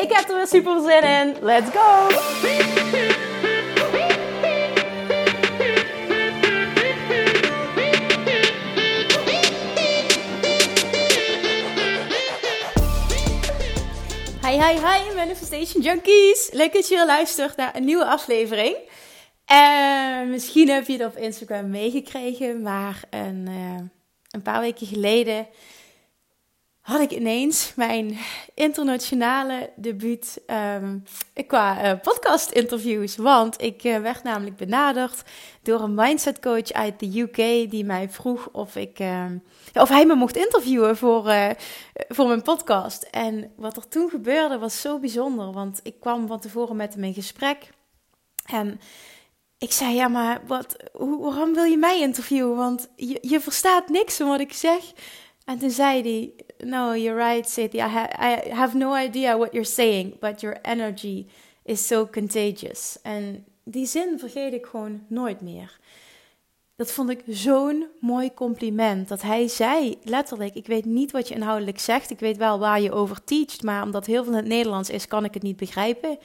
[0.00, 1.36] Ik heb er weer super zin in.
[1.40, 2.08] Let's go!
[14.42, 16.48] Hi, hi, hi, Manifestation Junkies.
[16.52, 18.76] Leuk dat je weer luistert naar een nieuwe aflevering.
[19.44, 23.80] En uh, misschien heb je het op Instagram meegekregen, maar een, uh,
[24.30, 25.46] een paar weken geleden
[26.80, 28.18] had ik ineens mijn
[28.54, 31.04] internationale debuut um,
[31.46, 33.16] qua uh, podcast interviews.
[33.16, 35.22] Want ik uh, werd namelijk benaderd
[35.62, 39.24] door een mindset coach uit de UK die mij vroeg of, ik, uh,
[39.74, 41.50] of hij me mocht interviewen voor, uh,
[42.08, 43.02] voor mijn podcast.
[43.02, 47.04] En wat er toen gebeurde was zo bijzonder, want ik kwam van tevoren met hem
[47.04, 47.70] in gesprek.
[48.44, 48.80] En
[49.58, 52.56] ik zei, ja, maar wat, hoe, waarom wil je mij interviewen?
[52.56, 54.92] Want je, je verstaat niks van wat ik zeg.
[55.44, 57.80] En toen zei hij, no, you're right, Sadie.
[57.80, 61.26] I, ha I have no idea what you're saying, but your energy
[61.62, 62.98] is so contagious.
[63.02, 65.78] En die zin vergeet ik gewoon nooit meer.
[66.76, 69.08] Dat vond ik zo'n mooi compliment.
[69.08, 72.10] Dat hij zei, letterlijk, ik weet niet wat je inhoudelijk zegt.
[72.10, 75.06] Ik weet wel waar je over teacht, maar omdat heel veel in het Nederlands is,
[75.06, 76.18] kan ik het niet begrijpen.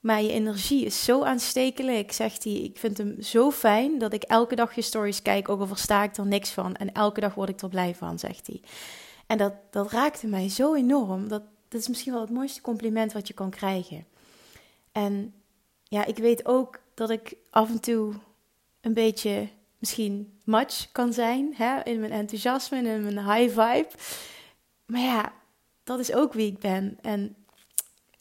[0.00, 2.52] Maar je energie is zo aanstekelijk, zegt hij.
[2.52, 6.02] Ik vind hem zo fijn dat ik elke dag je stories kijk, ook al versta
[6.02, 6.74] ik er niks van.
[6.74, 8.60] En elke dag word ik er blij van, zegt hij.
[9.28, 11.28] En dat, dat raakte mij zo enorm.
[11.28, 14.06] Dat, dat is misschien wel het mooiste compliment wat je kan krijgen.
[14.92, 15.34] En
[15.82, 18.14] ja, ik weet ook dat ik af en toe
[18.80, 19.48] een beetje
[19.78, 23.90] misschien much kan zijn hè, in mijn enthousiasme en in mijn high vibe.
[24.86, 25.32] Maar ja,
[25.84, 26.98] dat is ook wie ik ben.
[27.02, 27.36] En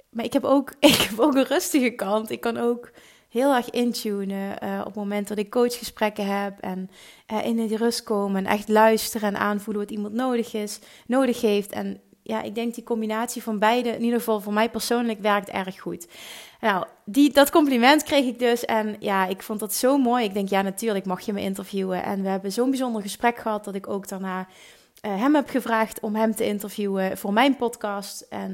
[0.09, 2.29] maar ik heb, ook, ik heb ook een rustige kant.
[2.29, 2.91] Ik kan ook
[3.29, 6.89] heel erg intunen uh, op het moment dat ik coachgesprekken heb en
[7.31, 11.41] uh, in de rust komen en echt luisteren en aanvoelen wat iemand nodig is, nodig
[11.41, 11.71] heeft.
[11.71, 15.49] En ja, ik denk die combinatie van beide, in ieder geval voor mij persoonlijk, werkt
[15.49, 16.07] erg goed.
[16.61, 20.23] Nou, die, dat compliment kreeg ik dus en ja, ik vond dat zo mooi.
[20.23, 22.03] Ik denk, ja, natuurlijk mag je me interviewen.
[22.03, 24.39] En we hebben zo'n bijzonder gesprek gehad dat ik ook daarna
[25.05, 28.21] uh, hem heb gevraagd om hem te interviewen voor mijn podcast.
[28.21, 28.53] En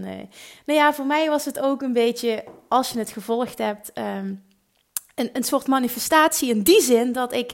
[0.65, 4.43] nou ja, voor mij was het ook een beetje, als je het gevolgd hebt, um,
[5.15, 7.53] een, soort manifestatie in die zin dat ik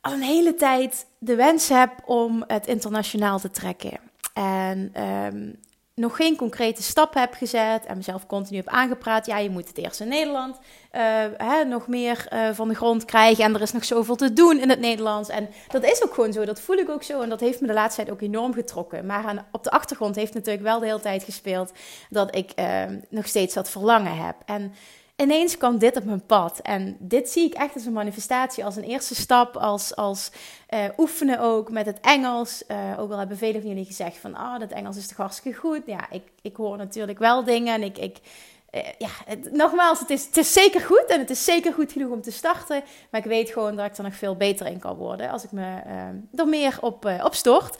[0.00, 3.98] al een hele tijd de wens heb om het internationaal te trekken.
[4.34, 5.58] En um,
[5.94, 9.26] nog geen concrete stap heb gezet en mezelf continu heb aangepraat.
[9.26, 11.00] Ja, je moet het eerst in Nederland uh,
[11.36, 13.44] hè, nog meer uh, van de grond krijgen.
[13.44, 15.28] En er is nog zoveel te doen in het Nederlands.
[15.28, 16.44] En dat is ook gewoon zo.
[16.44, 17.20] Dat voel ik ook zo.
[17.20, 19.06] En dat heeft me de laatste tijd ook enorm getrokken.
[19.06, 21.72] Maar aan, op de achtergrond heeft natuurlijk wel de hele tijd gespeeld
[22.10, 24.36] dat ik uh, nog steeds dat verlangen heb.
[24.46, 24.74] En
[25.22, 26.58] ineens kwam dit op mijn pad.
[26.58, 30.30] En dit zie ik echt als een manifestatie, als een eerste stap, als, als
[30.70, 32.62] uh, oefenen ook met het Engels.
[32.68, 35.58] Uh, ook al hebben velen van jullie gezegd van, ah, dat Engels is toch hartstikke
[35.58, 35.82] goed.
[35.86, 37.98] Ja, ik, ik hoor natuurlijk wel dingen en ik...
[37.98, 38.16] ik
[38.74, 41.92] uh, ja, het, nogmaals, het is, het is zeker goed en het is zeker goed
[41.92, 42.82] genoeg om te starten.
[43.10, 45.52] Maar ik weet gewoon dat ik er nog veel beter in kan worden als ik
[45.52, 45.80] me
[46.34, 47.76] er meer op, op stort.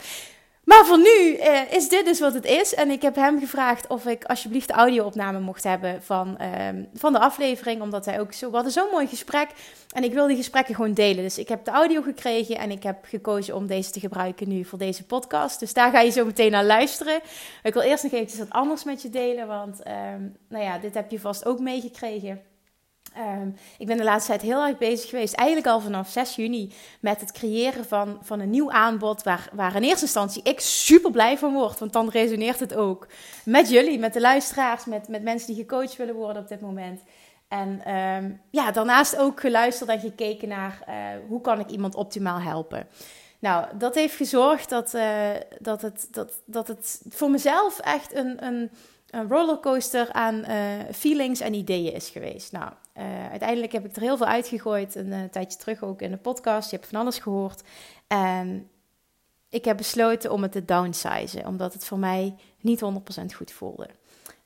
[0.63, 2.73] Maar voor nu uh, is dit dus wat het is.
[2.73, 6.47] En ik heb hem gevraagd of ik alsjeblieft de audio-opname mocht hebben van, uh,
[6.93, 7.81] van de aflevering.
[7.81, 8.47] Omdat hij ook zo.
[8.49, 9.49] We hadden zo'n mooi gesprek.
[9.93, 11.23] En ik wil die gesprekken gewoon delen.
[11.23, 12.57] Dus ik heb de audio gekregen.
[12.57, 15.59] En ik heb gekozen om deze te gebruiken nu voor deze podcast.
[15.59, 17.21] Dus daar ga je zo meteen naar luisteren.
[17.63, 19.47] Ik wil eerst nog eventjes wat anders met je delen.
[19.47, 19.93] Want uh,
[20.49, 22.41] nou ja, dit heb je vast ook meegekregen.
[23.17, 26.73] Um, ik ben de laatste tijd heel erg bezig geweest, eigenlijk al vanaf 6 juni,
[26.99, 29.23] met het creëren van, van een nieuw aanbod.
[29.23, 33.07] Waar, waar in eerste instantie ik super blij van word, want dan resoneert het ook
[33.45, 37.01] met jullie, met de luisteraars, met, met mensen die gecoacht willen worden op dit moment.
[37.47, 40.95] En um, ja, daarnaast ook geluisterd en gekeken naar uh,
[41.27, 42.87] hoe kan ik iemand optimaal helpen.
[43.39, 45.29] Nou, dat heeft gezorgd dat, uh,
[45.59, 48.71] dat, het, dat, dat het voor mezelf echt een, een,
[49.09, 50.55] een rollercoaster aan uh,
[50.91, 52.51] feelings en ideeën is geweest.
[52.51, 54.95] Nou, uh, uiteindelijk heb ik er heel veel uitgegooid.
[54.95, 56.69] Een, een tijdje terug ook in de podcast.
[56.69, 57.63] Je hebt van alles gehoord.
[58.07, 58.69] En
[59.49, 61.47] ik heb besloten om het te downsizen.
[61.47, 62.81] Omdat het voor mij niet
[63.21, 63.89] 100% goed voelde.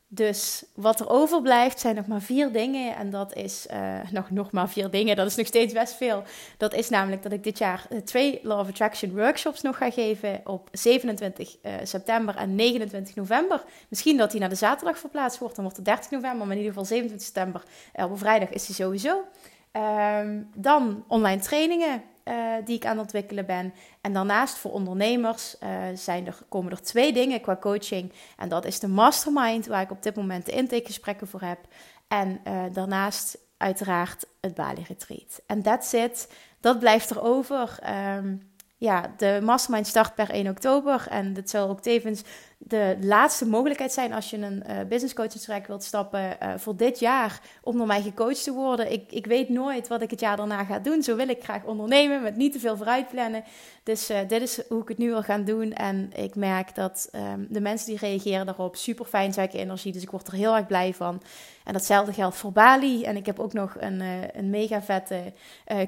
[0.09, 2.95] Dus wat er overblijft zijn nog maar vier dingen.
[2.95, 5.15] En dat is uh, nog, nog maar vier dingen.
[5.15, 6.23] Dat is nog steeds best veel.
[6.57, 9.91] Dat is namelijk dat ik dit jaar eh, twee Law of Attraction workshops nog ga
[9.91, 10.41] geven.
[10.43, 13.63] Op 27 uh, eh, september en 29 november.
[13.89, 15.55] Misschien dat die naar de zaterdag verplaatst wordt.
[15.55, 16.47] Dan wordt het 30 november.
[16.47, 17.63] Maar in ieder geval 27 september.
[18.11, 19.23] op vrijdag is die sowieso.
[19.71, 22.03] Um, dan online trainingen.
[22.27, 22.33] Uh,
[22.65, 23.73] die ik aan het ontwikkelen ben.
[24.01, 28.11] En daarnaast voor ondernemers uh, zijn er, komen er twee dingen qua coaching.
[28.37, 31.59] En dat is de mastermind, waar ik op dit moment de intakegesprekken voor heb.
[32.07, 35.41] En uh, daarnaast uiteraard het Bali Retreat.
[35.45, 36.31] En that's it.
[36.59, 37.79] Dat blijft er over.
[38.15, 41.07] Um, ja, de mastermind start per 1 oktober.
[41.09, 42.23] En dat zal ook tevens
[42.57, 46.75] de laatste mogelijkheid zijn als je een uh, business coaching track wilt stappen uh, voor
[46.75, 48.91] dit jaar om door mij gecoacht te worden.
[48.91, 51.03] Ik, ik weet nooit wat ik het jaar daarna ga doen.
[51.03, 53.43] Zo wil ik graag ondernemen met niet te veel vooruitplannen.
[53.83, 55.73] Dus uh, dit is hoe ik het nu wil gaan doen.
[55.73, 59.91] En ik merk dat um, de mensen die reageren daarop super fijn zijn energie.
[59.91, 61.21] Dus ik word er heel erg blij van.
[61.63, 63.03] En datzelfde geldt voor Bali.
[63.03, 64.01] En ik heb ook nog een,
[64.33, 65.33] een mega vette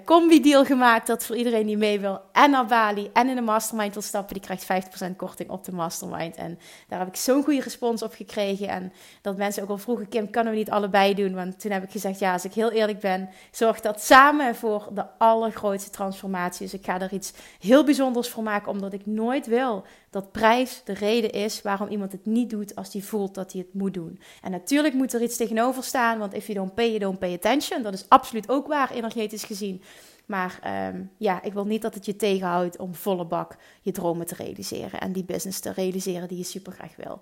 [0.05, 1.07] combi-deal gemaakt.
[1.07, 4.33] Dat voor iedereen die mee wil en naar Bali en in de mastermind wil stappen,
[4.33, 6.35] die krijgt 50% korting op de mastermind.
[6.35, 8.67] En daar heb ik zo'n goede respons op gekregen.
[8.67, 11.33] En dat mensen ook al vroegen, Kim, kunnen we niet allebei doen?
[11.33, 14.89] Want toen heb ik gezegd, ja, als ik heel eerlijk ben, zorg dat samen voor
[14.93, 16.69] de allergrootste transformatie.
[16.69, 20.81] Dus ik ga er iets heel bijzonders voor maken, omdat ik nooit wil dat prijs
[20.85, 23.93] de reden is waarom iemand het niet doet als hij voelt dat hij het moet
[23.93, 24.19] doen.
[24.41, 27.33] En natuurlijk moet er iets tegenover staan, want if you don't pay, you don't pay
[27.33, 27.83] attention.
[27.83, 29.81] Dat is absoluut ook waar, energetisch gezien.
[30.29, 34.25] Maar ehm, ja, ik wil niet dat het je tegenhoudt om volle bak je dromen
[34.25, 37.21] te realiseren en die business te realiseren die je super graag wil.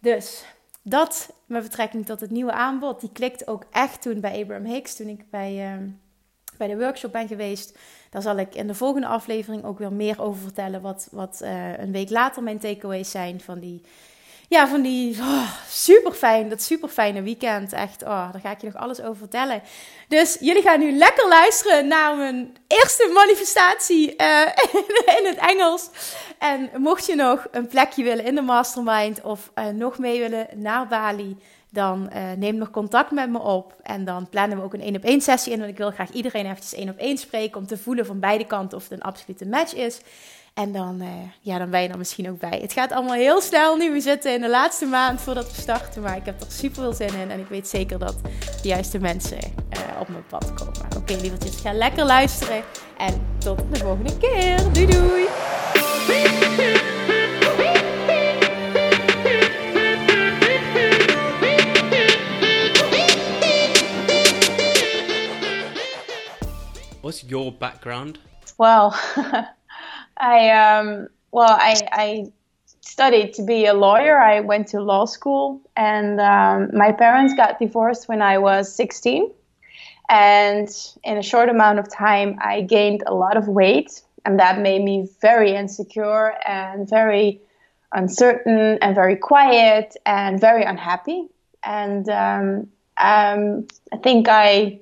[0.00, 0.44] Dus
[0.82, 4.96] dat met betrekking tot het nieuwe aanbod, die klikt ook echt toen bij Abraham Hicks,
[4.96, 5.88] toen ik bij, ehm,
[6.56, 7.78] bij de workshop ben geweest.
[8.10, 11.78] Daar zal ik in de volgende aflevering ook weer meer over vertellen, wat, wat uh,
[11.78, 13.82] een week later mijn takeaways zijn van die
[14.48, 17.72] ja, van die oh, super fijn, dat super fijne weekend.
[17.72, 19.62] Echt, oh, daar ga ik je nog alles over vertellen.
[20.08, 24.46] Dus jullie gaan nu lekker luisteren naar mijn eerste manifestatie uh,
[25.18, 25.90] in, het Engels.
[26.38, 30.46] En mocht je nog een plekje willen in de mastermind of uh, nog mee willen
[30.54, 31.36] naar Bali,
[31.70, 33.74] dan uh, neem nog contact met me op.
[33.82, 35.58] En dan plannen we ook een één op één sessie in.
[35.58, 38.46] Want ik wil graag iedereen eventjes één op één spreken om te voelen van beide
[38.46, 40.00] kanten of het een absolute match is.
[40.58, 41.08] En dan, uh,
[41.40, 42.58] ja, dan ben je er misschien ook bij.
[42.60, 43.92] Het gaat allemaal heel snel nu.
[43.92, 46.02] We zitten in de laatste maand voordat we starten.
[46.02, 47.30] Maar ik heb er super veel zin in.
[47.30, 48.16] En ik weet zeker dat
[48.62, 50.84] de juiste mensen uh, op mijn pad komen.
[50.84, 52.62] Oké, okay, lievertjes, ga lekker luisteren.
[52.96, 54.72] En tot de volgende keer.
[54.72, 55.26] Doei doei!
[67.00, 68.18] What's your background?
[68.56, 68.92] Well,
[70.18, 72.32] I um, well, I, I
[72.80, 74.18] studied to be a lawyer.
[74.18, 79.30] I went to law school, and um, my parents got divorced when I was 16.
[80.10, 80.68] And
[81.04, 84.82] in a short amount of time, I gained a lot of weight, and that made
[84.82, 87.40] me very insecure and very
[87.92, 91.28] uncertain and very quiet and very unhappy.
[91.62, 94.80] And um, um, I think I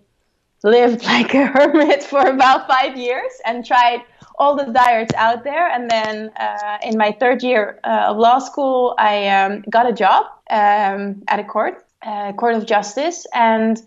[0.63, 4.03] lived like a hermit for about five years and tried
[4.39, 5.69] all the diets out there.
[5.69, 9.93] And then uh, in my third year uh, of law school, I um, got a
[9.93, 13.81] job um, at a court, uh, court of justice, and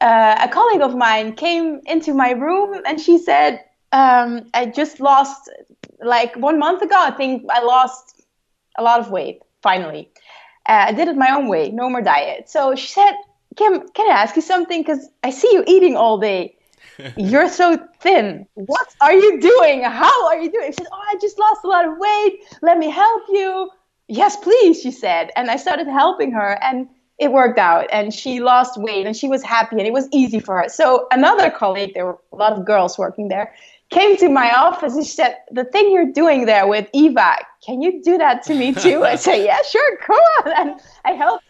[0.00, 5.00] uh, a colleague of mine came into my room and she said, um, "I just
[5.00, 5.50] lost
[6.00, 6.96] like one month ago.
[6.98, 8.22] I think I lost
[8.76, 10.10] a lot of weight finally."
[10.68, 12.48] Uh, I did it my own way, no more diet.
[12.48, 13.12] So she said,
[13.56, 14.82] Kim, can I ask you something?
[14.82, 16.55] Because I see you eating all day.
[17.16, 18.46] You're so thin.
[18.54, 19.82] What are you doing?
[19.82, 20.68] How are you doing?
[20.72, 22.38] She said, Oh, I just lost a lot of weight.
[22.62, 23.70] Let me help you.
[24.08, 25.30] Yes, please, she said.
[25.36, 26.88] And I started helping her, and
[27.18, 27.86] it worked out.
[27.90, 30.68] And she lost weight, and she was happy, and it was easy for her.
[30.68, 33.52] So, another colleague, there were a lot of girls working there,
[33.90, 37.82] came to my office and she said, The thing you're doing there with Eva, can
[37.82, 39.04] you do that to me too?
[39.04, 40.52] I said, Yeah, sure, come on.
[40.56, 41.44] And I helped.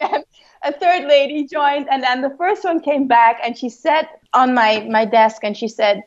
[0.00, 0.24] And
[0.64, 4.54] a third lady joined, and then the first one came back and she sat on
[4.54, 6.02] my, my desk and she said,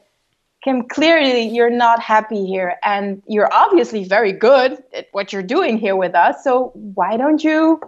[0.63, 5.77] Kim, clearly you're not happy here, and you're obviously very good at what you're doing
[5.77, 6.43] here with us.
[6.43, 7.79] So why don't you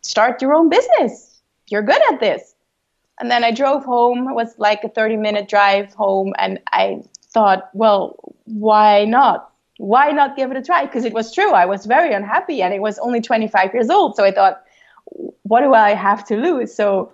[0.00, 1.40] start your own business?
[1.68, 2.54] You're good at this.
[3.20, 4.28] And then I drove home.
[4.28, 9.52] It was like a 30 minute drive home, and I thought, well, why not?
[9.78, 10.86] Why not give it a try?
[10.86, 11.52] Because it was true.
[11.52, 14.16] I was very unhappy, and it was only 25 years old.
[14.16, 14.61] So I thought,
[15.42, 16.74] what do I have to lose?
[16.74, 17.12] So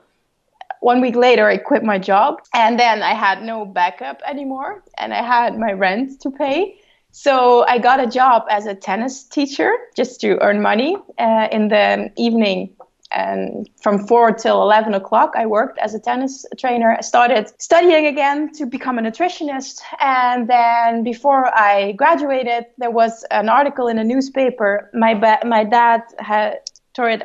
[0.81, 5.13] one week later, I quit my job, and then I had no backup anymore, and
[5.13, 6.79] I had my rent to pay.
[7.11, 11.69] So I got a job as a tennis teacher just to earn money uh, in
[11.69, 12.77] the evening
[13.11, 18.05] and from 4 till 11 o'clock i worked as a tennis trainer i started studying
[18.05, 23.99] again to become a nutritionist and then before i graduated there was an article in
[23.99, 26.59] a newspaper my, ba- my dad had
[26.99, 27.23] tore it,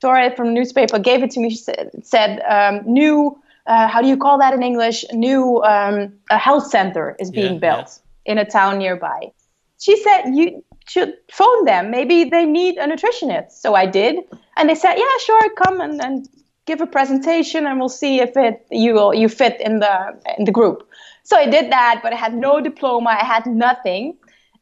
[0.00, 1.50] tore from the newspaper gave it to me.
[1.54, 5.04] Said, said um, new uh, how do you call that in english?
[5.12, 9.30] New um, a health center is being Yeah, built in a town nearby.
[9.78, 11.90] She said you should phone them.
[11.90, 13.52] Maybe they need a nutritionist.
[13.52, 14.16] So i did.
[14.56, 16.28] And they said yeah sure come and, and
[16.66, 19.96] give a presentation and we'll see if it you will you fit in the
[20.38, 20.88] in the group.
[21.22, 23.10] So i did that but i had no diploma.
[23.10, 24.16] I had nothing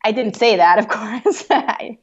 [0.05, 1.45] i didn't say that of course.
[1.51, 1.99] I,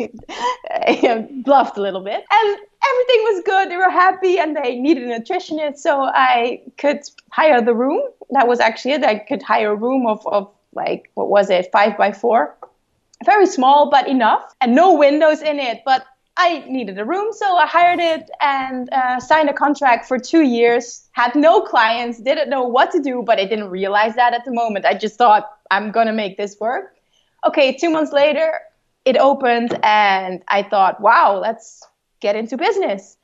[0.69, 2.23] I bluffed a little bit.
[2.29, 2.57] And
[2.91, 3.69] everything was good.
[3.69, 5.77] They were happy and they needed a nutritionist.
[5.77, 8.01] So i could hire the room.
[8.31, 9.03] That was actually it.
[9.03, 11.69] I could hire a room of, of like what was it?
[11.71, 12.55] Five by four.
[13.25, 14.53] Very small but enough.
[14.61, 16.05] And no windows in it but
[16.37, 17.31] i needed a room.
[17.31, 21.07] So i hired it and uh, signed a contract for two years.
[21.13, 24.51] Had no clients didn't know what to do but i didn't realize that at the
[24.51, 24.85] moment.
[24.85, 26.94] I just thought i'm gonna make this work
[27.45, 28.59] okay two months later
[29.05, 31.81] it opened and i thought wow let's
[32.21, 33.17] get into business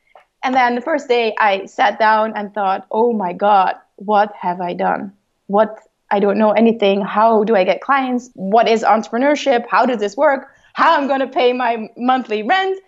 [0.44, 4.62] and then the first day i sat down and thought oh my god what have
[4.62, 5.12] i done
[5.48, 5.80] what
[6.12, 7.01] I don't know anything.
[7.01, 8.30] How do I get clients?
[8.34, 9.66] What is entrepreneurship?
[9.70, 10.50] How does this work?
[10.74, 12.80] How am I'm going to pay my monthly rent?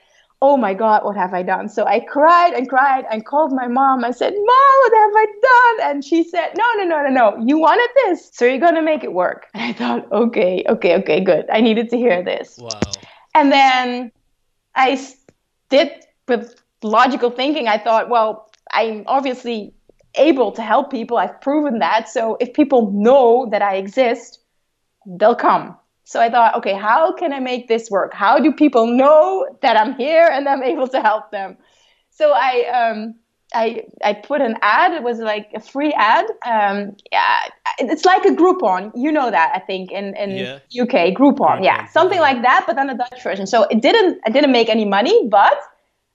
[0.46, 1.70] Oh my God, what have I done?
[1.70, 4.04] So I cried and cried and called my mom.
[4.04, 5.90] I said, Mom, what have I done?
[5.90, 7.46] And she said, No, no, no, no, no.
[7.46, 8.30] You wanted this.
[8.34, 9.48] So you're going to make it work.
[9.54, 11.46] And I thought, okay, okay, okay, good.
[11.50, 12.58] I needed to hear this.
[12.60, 12.82] Wow.
[13.34, 14.12] And then
[14.76, 15.02] I
[15.70, 15.90] did
[16.28, 19.74] with logical thinking, I thought, well, I'm obviously
[20.16, 21.16] able to help people.
[21.16, 22.10] I've proven that.
[22.10, 24.40] So if people know that I exist,
[25.06, 25.78] they'll come.
[26.06, 28.14] So I thought, okay, how can I make this work?
[28.14, 31.58] How do people know that I'm here and I'm able to help them?
[32.10, 33.16] So I um,
[33.54, 34.94] I I put an ad.
[34.94, 36.26] It was like a free ad.
[36.46, 37.38] Um, yeah,
[37.80, 38.92] it's like a Groupon.
[38.96, 40.60] You know that I think in in Yeah.
[40.82, 41.64] UK Groupon.
[41.64, 43.48] Yeah, something like that, but then a Dutch version.
[43.48, 45.58] So it didn't I didn't make any money, but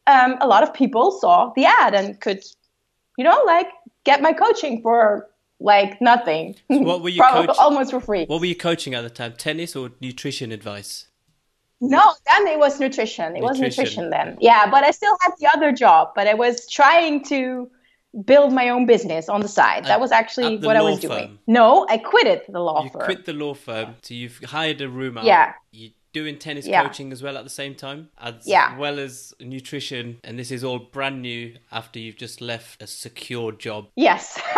[0.06, 2.42] um, a lot of people saw the ad and could,
[3.16, 3.68] you know, like
[4.04, 5.28] get my coaching for
[5.60, 6.54] like nothing.
[6.68, 8.24] what were you Probably almost for free.
[8.26, 9.34] What were you coaching at the time?
[9.36, 11.06] Tennis or nutrition advice?
[11.80, 13.36] No, then it was nutrition.
[13.36, 13.82] It was Nutrition.
[13.84, 14.36] nutrition then.
[14.40, 17.70] Yeah, but I still had the other job, but I was trying to
[18.24, 19.84] build my own business on the side.
[19.84, 21.38] That was actually what I was doing.
[21.46, 23.00] No, I quitted the law You firm.
[23.02, 25.24] You quit the law firm, so you've hired a room out.
[25.24, 25.52] Yeah.
[25.70, 26.82] You're doing tennis Yeah.
[26.84, 28.76] coaching as well at the same time, as Yeah.
[28.76, 33.52] well as nutrition, and this is all brand new after you've just left a secure
[33.52, 33.86] job.
[33.94, 34.40] Yes.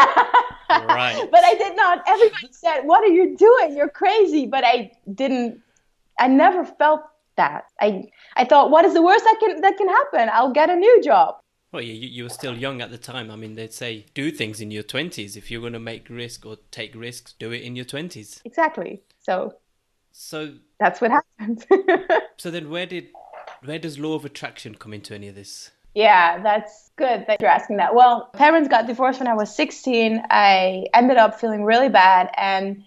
[0.70, 1.28] Right.
[1.30, 2.02] but I did not.
[2.06, 3.76] Everybody said, "What are you doing?
[3.76, 5.60] You're crazy." But I didn't.
[6.18, 7.02] I never felt
[7.36, 7.64] that.
[7.80, 8.04] I
[8.36, 10.28] I thought, "What is the worst that can that can happen?
[10.32, 11.36] I'll get a new job."
[11.72, 13.30] Well, you, you were still young at the time.
[13.30, 15.36] I mean, they'd say do things in your 20s.
[15.36, 18.40] If you're going to make risk or take risks, do it in your 20s.
[18.44, 19.02] Exactly.
[19.20, 19.54] So
[20.10, 21.64] So, that's what happened.
[22.38, 23.10] so then where did
[23.64, 25.70] where does law of attraction come into any of this?
[25.94, 27.94] Yeah, that's good that you're asking that.
[27.94, 30.22] Well, parents got divorced when I was 16.
[30.30, 32.84] I ended up feeling really bad and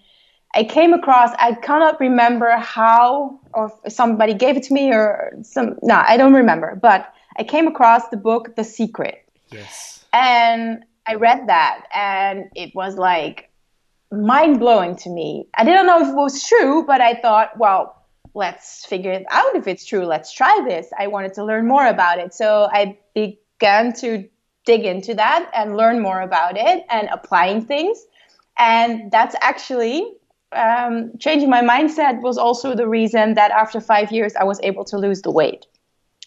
[0.54, 5.76] I came across I cannot remember how or somebody gave it to me or some
[5.82, 10.04] no, I don't remember, but I came across the book The Secret Yes.
[10.12, 13.50] and I read that and it was like
[14.12, 15.48] mind blowing to me.
[15.54, 18.03] I didn't know if it was true, but I thought, well,
[18.34, 20.04] let's figure it out if it's true.
[20.04, 20.88] Let's try this.
[20.98, 22.34] I wanted to learn more about it.
[22.34, 24.28] So I began to
[24.66, 28.04] dig into that and learn more about it and applying things.
[28.58, 30.12] And that's actually
[30.52, 34.84] um, changing my mindset was also the reason that after five years I was able
[34.86, 35.66] to lose the weight.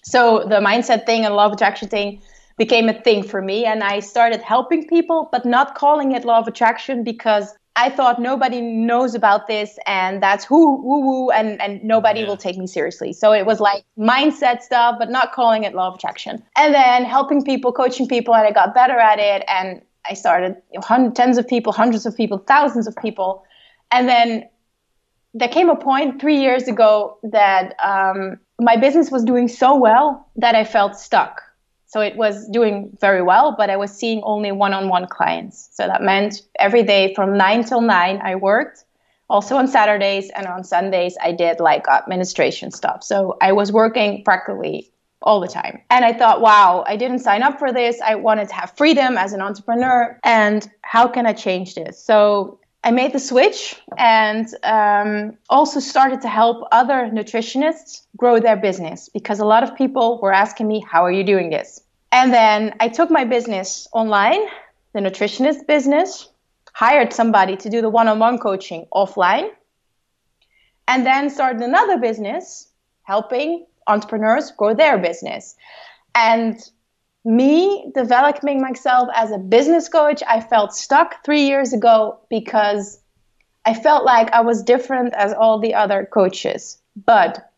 [0.04, 2.22] So the mindset thing and law of attraction thing
[2.58, 6.40] became a thing for me and I started helping people but not calling it law
[6.40, 11.62] of attraction because I thought nobody knows about this and that's woo woo woo and,
[11.62, 12.28] and nobody Yeah.
[12.28, 13.14] will take me seriously.
[13.14, 16.44] So it was like mindset stuff but not calling it law of attraction.
[16.58, 20.56] And then helping people, coaching people and I got better at it and I started
[20.84, 23.44] hun- tens of people, hundreds of people, thousands of people.
[23.92, 24.50] And then
[25.36, 30.28] there came a point three years ago that um, my business was doing so well
[30.38, 31.44] that I felt stuck.
[31.88, 35.70] So it was doing very well, but I was seeing only one on one clients.
[35.72, 38.84] So that meant every day from nine till nine, I worked.
[39.30, 43.04] Also on Saturdays and on Sundays, I did like administration stuff.
[43.04, 44.92] So I was working practically
[45.22, 45.82] all the time.
[45.90, 48.00] And I thought, wow, I didn't sign up for this.
[48.02, 50.20] I wanted to have freedom as an entrepreneur.
[50.24, 52.02] And how can I change this?
[52.02, 58.56] So I made the switch and um, also started to help other nutritionists grow their
[58.56, 61.82] business because a lot of people were asking me, How are you doing this?
[62.12, 64.42] And then I took my business online,
[64.94, 66.30] the nutritionist business,
[66.74, 69.50] hired somebody to do the one on one coaching offline,
[70.88, 72.70] and then started another business
[73.04, 75.56] helping entrepreneurs grow their business.
[76.16, 76.58] And
[77.28, 83.02] me developing myself as a business coach, I felt stuck three years ago because
[83.66, 86.78] I felt like I was different as all the other coaches.
[87.06, 87.52] But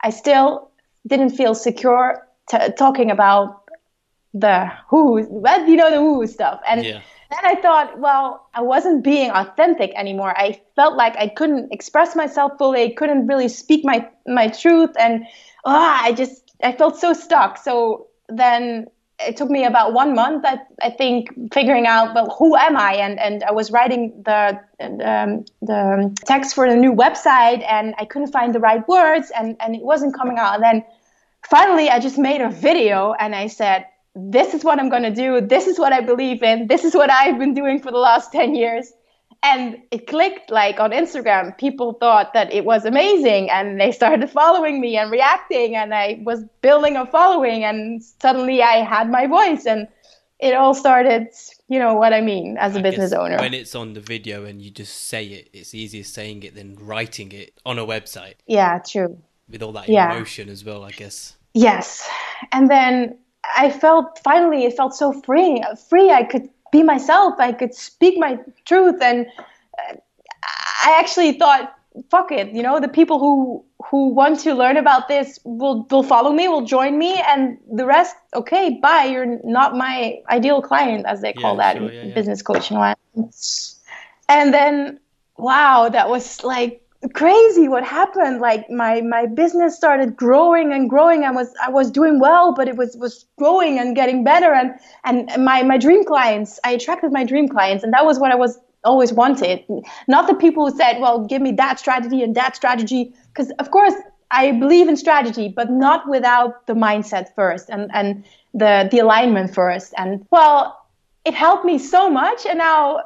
[0.00, 0.70] I still
[1.06, 3.62] didn't feel secure t- talking about
[4.34, 6.60] the who, well, you know, the who stuff.
[6.66, 7.00] And yeah.
[7.30, 10.36] then I thought, well, I wasn't being authentic anymore.
[10.36, 14.90] I felt like I couldn't express myself fully, I couldn't really speak my my truth,
[14.98, 15.24] and
[15.64, 17.56] oh, I just I felt so stuck.
[17.56, 18.88] So then
[19.28, 22.94] it took me about one month, I, I think, figuring out, well, who am I?
[22.94, 28.04] And and I was writing the um, the text for the new website, and I
[28.04, 30.54] couldn't find the right words, and and it wasn't coming out.
[30.54, 30.84] And then
[31.48, 35.14] finally, I just made a video, and I said, this is what I'm going to
[35.14, 35.40] do.
[35.40, 36.66] This is what I believe in.
[36.66, 38.92] This is what I've been doing for the last ten years
[39.42, 41.56] and it clicked like on Instagram.
[41.58, 46.20] People thought that it was amazing and they started following me and reacting and I
[46.24, 49.88] was building a following and suddenly I had my voice and
[50.38, 51.28] it all started,
[51.68, 53.38] you know what I mean, as a I business owner.
[53.38, 56.76] When it's on the video and you just say it, it's easier saying it than
[56.76, 58.34] writing it on a website.
[58.46, 59.18] Yeah, true.
[59.48, 60.12] With all that yeah.
[60.12, 61.36] emotion as well, I guess.
[61.54, 62.08] Yes.
[62.50, 63.18] And then
[63.56, 65.62] I felt finally it felt so free.
[65.88, 67.34] Free I could be myself.
[67.38, 69.26] I could speak my truth, and
[69.78, 69.94] uh,
[70.84, 71.72] I actually thought,
[72.10, 76.02] fuck it, you know, the people who who want to learn about this will will
[76.02, 79.04] follow me, will join me, and the rest, okay, bye.
[79.04, 82.14] You're not my ideal client, as they call yeah, that sure, yeah, yeah.
[82.14, 82.78] business coaching.
[82.78, 83.78] Wise.
[84.28, 84.98] And then,
[85.36, 86.81] wow, that was like
[87.14, 88.40] crazy what happened.
[88.40, 91.24] Like my my business started growing and growing.
[91.24, 94.52] I was i was doing well but it was was growing and getting better.
[94.52, 98.30] And and my my dream clients i attracted my dream clients and that was what
[98.30, 99.64] i was always wanted.
[100.08, 103.70] Not the people who said well give me that strategy and that strategy because of
[103.70, 103.94] course
[104.30, 109.54] i believe in strategy but not without the mindset first and and the the alignment
[109.54, 109.92] first.
[109.96, 110.78] And well
[111.24, 113.02] it helped me so much and now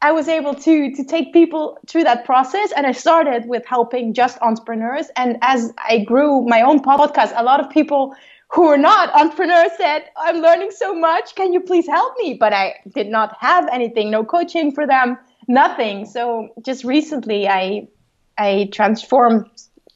[0.00, 4.14] I was able to to take people through that process and I started with helping
[4.14, 5.08] just entrepreneurs.
[5.16, 8.14] And as I grew my own podcast a lot of people
[8.50, 11.34] who were not entrepreneurs said I'm learning so much.
[11.34, 12.34] Can you please help me?
[12.34, 16.06] But I did not have anything no coaching for them nothing.
[16.06, 17.88] So just recently I
[18.36, 19.46] I transformed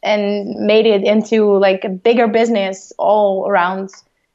[0.02, 3.90] and made it into like a bigger business all around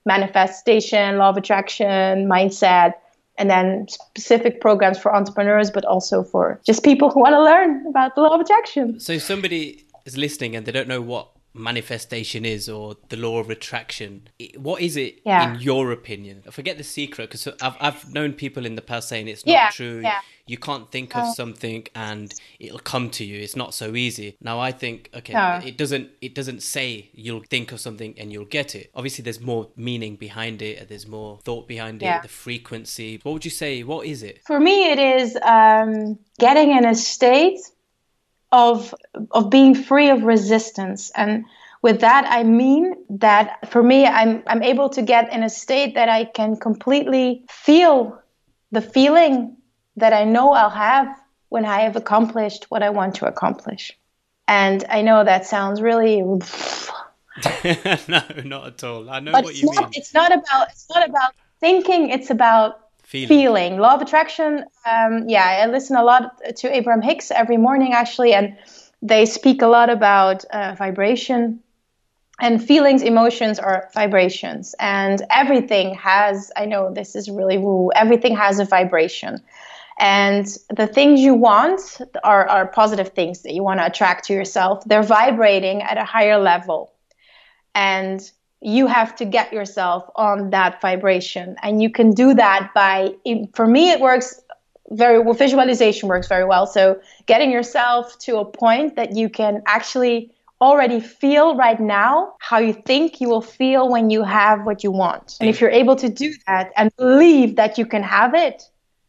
[0.05, 2.93] manifestation law of attraction mindset
[3.37, 7.85] and then specific programs for entrepreneurs, but also for just people who want to learn
[7.87, 8.99] about the law of attraction.
[8.99, 13.49] So, somebody is listening and they don't know what manifestation is or the law of
[13.49, 14.29] attraction.
[14.55, 15.53] What is it yeah.
[15.53, 16.43] in your opinion?
[16.47, 19.51] I forget the secret because I've, I've known people in the past saying it's not
[19.51, 20.01] yeah, true.
[20.01, 20.19] Yeah.
[20.45, 21.33] You can't think of oh.
[21.33, 23.41] something and it'll come to you.
[23.41, 24.37] It's not so easy.
[24.39, 25.59] Now I think okay, no.
[25.65, 28.89] it doesn't it doesn't say you'll think of something and you'll get it.
[28.95, 30.87] Obviously there's more meaning behind it.
[30.87, 32.21] There's more thought behind it.
[32.21, 33.19] The frequency.
[33.23, 33.83] What would you say?
[33.83, 34.41] What is it?
[34.45, 37.59] For me, it is um, getting in a state
[38.51, 38.93] of
[39.31, 41.11] of being free of resistance.
[41.15, 41.45] And
[41.81, 45.95] with that i mean that for me i'm i'm able to get in a state
[45.95, 48.19] that i can completely feel
[48.71, 49.55] the feeling
[49.95, 51.07] that i know i'll have
[51.49, 53.97] when i have accomplished what i want to accomplish.
[54.47, 59.09] And i know that sounds really no not at all.
[59.09, 59.89] I know but what you not, mean.
[59.93, 63.27] it's not about it's not about thinking it's about Feeling.
[63.29, 63.77] feeling.
[63.77, 64.65] Law of attraction.
[64.85, 68.57] Um, yeah, I listen a lot to Abraham Hicks every morning actually, and
[69.01, 71.61] they speak a lot about uh, vibration.
[72.41, 76.51] And feelings, emotions are vibrations, and everything has.
[76.57, 77.91] I know this is really woo.
[77.95, 79.41] Everything has a vibration,
[79.97, 81.79] and the things you want
[82.25, 84.83] are are positive things that you want to attract to yourself.
[84.85, 86.93] They're vibrating at a higher level,
[87.73, 88.19] and
[88.61, 91.55] you have to get yourself on that vibration.
[91.61, 93.13] And you can do that by
[93.53, 94.41] for me it works
[94.91, 96.65] very well visualization works very well.
[96.65, 102.57] So getting yourself to a point that you can actually already feel right now how
[102.57, 105.37] you think you will feel when you have what you want.
[105.39, 108.63] And if you're able to do that and believe that you can have it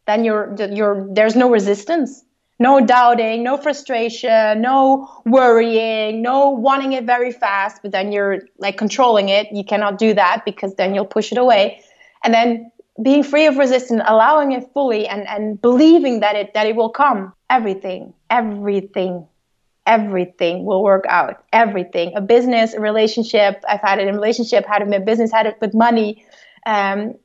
[0.09, 2.23] then you're you're there's no resistance
[2.59, 8.77] no doubting, no frustration, no worrying, no wanting it very fast, but then you're like
[8.77, 9.47] controlling it.
[9.51, 11.81] You cannot do that because then you'll push it away.
[12.23, 16.67] And then being free of resistance, allowing it fully and, and believing that it that
[16.67, 17.33] it will come.
[17.49, 19.25] Everything, everything,
[19.87, 21.43] everything will work out.
[21.53, 22.13] Everything.
[22.15, 23.63] A business, a relationship.
[23.67, 26.25] I've had it in relationship, had it in business, had it with money.
[26.65, 27.15] um,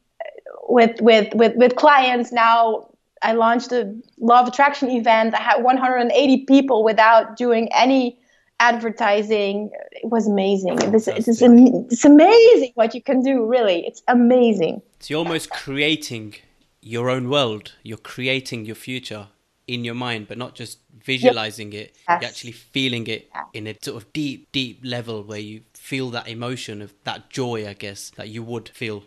[0.69, 2.89] with with with with clients now.
[3.25, 5.35] I launched a law of attraction event.
[5.35, 8.19] I had 180 people without doing any
[8.61, 9.71] advertising.
[9.93, 10.77] It was amazing.
[10.77, 13.47] This it's, it's amazing what you can do.
[13.47, 14.83] Really, it's amazing.
[15.01, 16.35] So you're almost creating
[16.83, 17.73] your own world.
[17.83, 19.29] You're creating your future
[19.67, 21.83] in your mind, but not just visualizing yes.
[21.83, 21.97] it.
[22.09, 22.21] Yes.
[22.21, 26.29] You're actually feeling it in a sort of deep, deep level where you feel that
[26.29, 29.05] emotion of that joy, I guess, that you would feel.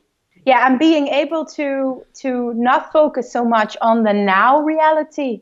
[0.47, 5.41] Yeah, and being able to to not focus so much on the now reality,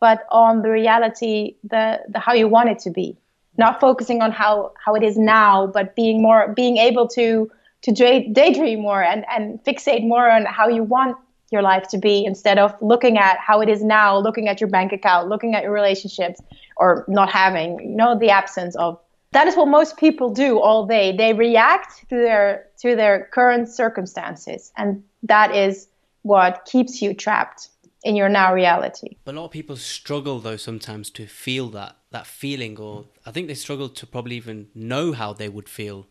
[0.00, 3.18] but on the reality, the, the how you want it to be.
[3.58, 7.50] Not focusing on how how it is now, but being more being able to
[7.82, 11.18] to daydream more and and fixate more on how you want
[11.52, 14.70] your life to be instead of looking at how it is now, looking at your
[14.70, 16.40] bank account, looking at your relationships,
[16.78, 18.98] or not having, you know, the absence of.
[19.36, 21.14] That is what most people do all day.
[21.14, 25.88] They react to their to their current circumstances, and that is
[26.22, 27.68] what keeps you trapped
[28.02, 29.18] in your now reality.
[29.26, 33.30] But a lot of people struggle though sometimes to feel that that feeling, or I
[33.30, 36.06] think they struggle to probably even know how they would feel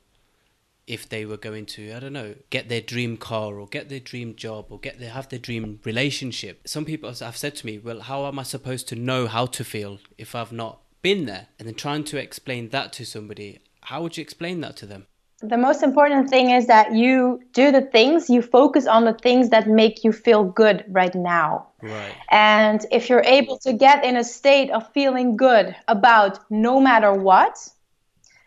[0.86, 4.00] if they were going to i don't know get their dream car or get their
[4.00, 7.80] dream job or get their have their dream relationship some people have said to me
[7.80, 11.48] well how am i supposed to know how to feel if i've not been there
[11.58, 15.06] and then trying to explain that to somebody how would you explain that to them?
[15.42, 19.50] The most important thing is that you do the things you focus on the things
[19.50, 21.68] that make you feel good right now.
[21.84, 22.16] Right.
[22.32, 27.14] And if you're able to get in a state of feeling good about no matter
[27.14, 27.56] what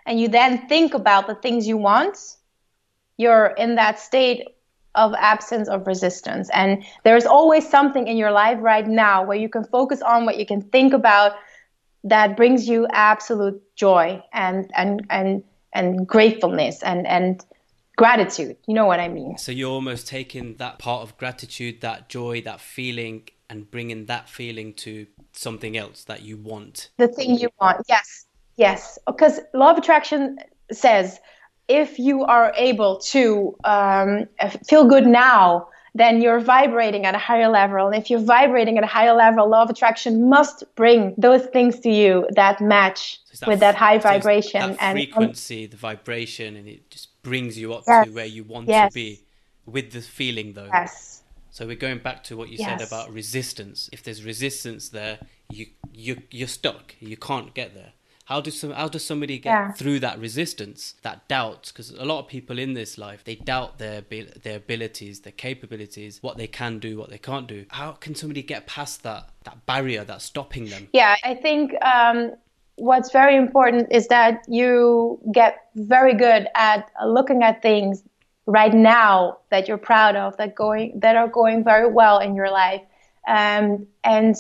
[0.07, 2.19] and you then think about the things you want,
[3.17, 4.49] you're in that state
[4.97, 6.51] of absence of resistance.
[6.53, 10.37] And there's always something in your life right now where you can focus on what
[10.39, 11.33] you can think about
[12.05, 17.45] that brings you absolute joy and and and and gratefulness and and
[17.97, 18.57] gratitude.
[18.67, 19.37] You know what I mean?
[19.39, 24.29] So you're almost taking that part of gratitude, that joy, that feeling and bringing that
[24.29, 26.91] feeling to something else that you want.
[26.99, 27.85] The thing you want.
[27.89, 28.27] Yes.
[28.57, 30.39] Yes, because law of attraction
[30.73, 31.21] says
[31.69, 34.27] if you are able to um,
[34.67, 37.87] feel good now, then you're vibrating at a higher level.
[37.87, 41.81] And if you're vibrating at a higher level, law of attraction must bring those things
[41.81, 45.71] to you that match so that, with that high so vibration that and frequency, um,
[45.71, 48.93] the vibration, and it just brings you up yes, to where you want yes.
[48.93, 49.23] to be
[49.67, 50.69] with the feeling, though.
[50.73, 51.23] Yes.
[51.51, 52.79] So we're going back to what you yes.
[52.79, 53.89] said about resistance.
[53.93, 55.19] If there's resistance there,
[55.51, 56.95] you you you're stuck.
[57.01, 57.93] You can't get there.
[58.29, 59.73] How does some how does somebody get yeah.
[59.73, 61.73] through that resistance, that doubt?
[61.73, 64.03] Because a lot of people in this life they doubt their
[64.43, 67.65] their abilities, their capabilities, what they can do, what they can't do.
[67.71, 70.89] How can somebody get past that that barrier that's stopping them?
[70.93, 72.33] Yeah, I think um,
[72.77, 78.03] what's very important is that you get very good at looking at things
[78.45, 82.51] right now that you're proud of, that going that are going very well in your
[82.51, 82.83] life,
[83.27, 84.37] um, and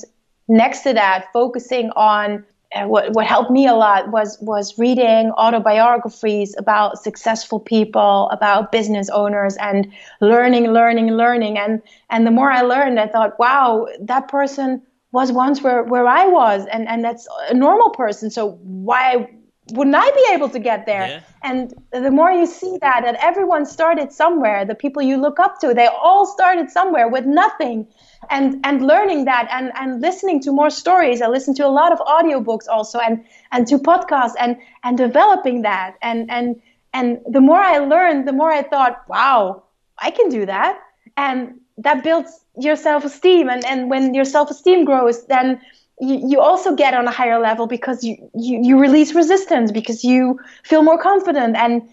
[0.46, 2.44] next to that, focusing on
[2.76, 9.08] what what helped me a lot was was reading autobiographies about successful people, about business
[9.08, 11.58] owners, and learning, learning, learning.
[11.58, 16.06] And and the more I learned, I thought, wow, that person was once where where
[16.06, 18.30] I was, and and that's a normal person.
[18.30, 19.30] So why
[19.72, 21.06] wouldn't I be able to get there?
[21.06, 21.20] Yeah.
[21.42, 25.60] And the more you see that, that everyone started somewhere, the people you look up
[25.60, 27.86] to, they all started somewhere with nothing.
[28.30, 31.22] And and learning that and, and listening to more stories.
[31.22, 35.62] I listen to a lot of audiobooks also and, and to podcasts and, and developing
[35.62, 35.94] that.
[36.02, 36.60] And and
[36.92, 39.62] and the more I learned, the more I thought, wow,
[39.98, 40.80] I can do that.
[41.16, 43.48] And that builds your self esteem.
[43.48, 45.60] And, and when your self esteem grows, then
[46.00, 50.04] you, you also get on a higher level because you, you, you release resistance because
[50.04, 51.88] you feel more confident and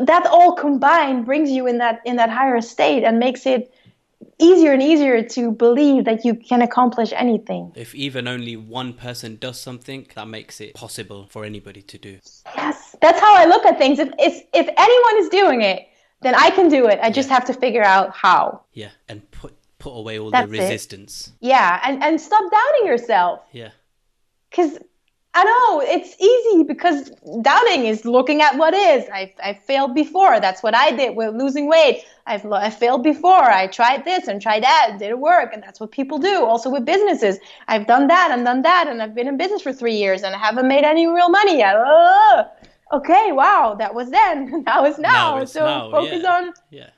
[0.00, 3.72] that all combined brings you in that in that higher state and makes it
[4.38, 7.72] easier and easier to believe that you can accomplish anything.
[7.74, 12.18] If even only one person does something, that makes it possible for anybody to do.
[12.56, 13.98] Yes, that's how I look at things.
[13.98, 15.88] If if, if anyone is doing it,
[16.22, 16.98] then I can do it.
[17.02, 18.62] I just have to figure out how.
[18.72, 19.28] Yeah, and
[19.82, 21.32] put away all That's the resistance.
[21.40, 21.48] It.
[21.48, 23.40] Yeah, and and stop doubting yourself.
[23.52, 23.70] Yeah.
[24.48, 24.78] Because
[25.34, 29.04] I know it's easy because doubting is looking at what is.
[29.12, 30.40] I I failed before.
[30.40, 32.04] That's what I did with losing weight.
[32.26, 33.44] I've I failed before.
[33.50, 34.92] I tried this and tried that.
[34.92, 36.44] It didn't work, and that's what people do.
[36.44, 39.72] Also with businesses, I've done that and done that, and I've been in business for
[39.72, 41.74] three years and I haven't made any real money yet.
[41.76, 42.44] Uh,
[42.92, 44.62] okay, wow, that was then.
[44.66, 45.38] Now is now.
[45.38, 46.36] now so now, focus yeah.
[46.36, 46.90] on yeah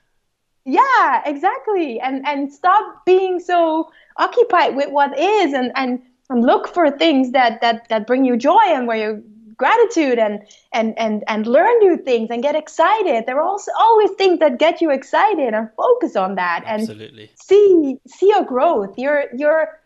[0.65, 2.01] yeah exactly.
[2.01, 7.33] And and stop being so occupied with what is and and and look for things
[7.33, 9.25] that that that bring you joy and where you
[9.57, 13.25] gratitude and and and and learn new things and get excited.
[13.27, 17.25] There are also always things that get you excited and focus on that Absolutely.
[17.25, 18.95] and see see your growth.
[18.97, 19.81] You're you're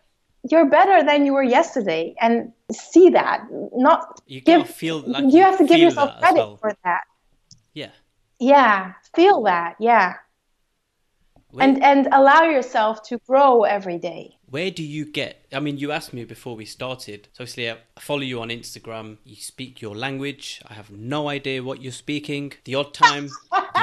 [0.51, 3.47] you're better than you were yesterday and see that.
[3.75, 6.57] Not you give feel like you, you have to give yourself credit well.
[6.57, 7.03] for that.
[7.75, 7.91] Yeah.
[8.39, 9.77] Yeah feel that.
[9.81, 10.15] Yeah
[11.59, 14.37] and and allow yourself to grow every day.
[14.51, 17.77] Where do you get i mean you asked me before we started so obviously i
[17.99, 19.19] follow you on instagram.
[19.25, 20.63] You speak your language.
[20.67, 22.53] I have no idea what you're speaking.
[22.65, 23.29] The odd time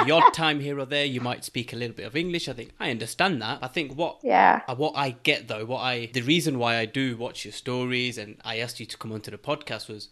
[0.04, 2.48] the odd time here or there you might speak a little bit of english.
[2.48, 3.58] I think i understand that.
[3.62, 4.62] I think what yeah.
[4.68, 8.18] uh, what i get though what i the reason why i do watch your stories
[8.18, 10.08] and i asked you to come onto the podcast was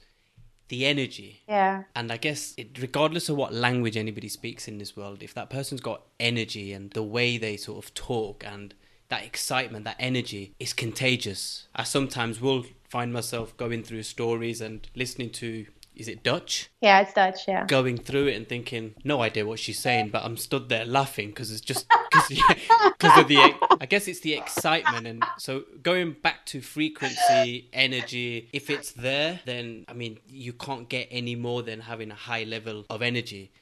[0.68, 1.42] the energy.
[1.48, 1.84] Yeah.
[1.94, 5.50] And I guess it, regardless of what language anybody speaks in this world, if that
[5.50, 8.74] person's got energy and the way they sort of talk and
[9.08, 11.68] that excitement, that energy is contagious.
[11.74, 16.70] I sometimes will find myself going through stories and listening to is it Dutch?
[16.80, 17.46] Yeah, it's Dutch.
[17.46, 17.66] Yeah.
[17.66, 21.28] Going through it and thinking, no idea what she's saying, but I'm stood there laughing
[21.28, 23.54] because it's just because yeah, of the.
[23.80, 28.48] I guess it's the excitement, and so going back to frequency, energy.
[28.52, 32.44] If it's there, then I mean, you can't get any more than having a high
[32.44, 33.52] level of energy